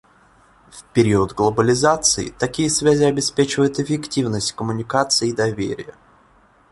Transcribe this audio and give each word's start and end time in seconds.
В 0.71 0.81
период 0.95 1.33
глобализации 1.33 2.31
такие 2.31 2.71
связи 2.71 3.03
обеспечивают 3.03 3.77
эффективность 3.79 4.53
коммуникаций 4.53 5.29
и 5.29 5.35
доверие. 5.35 5.93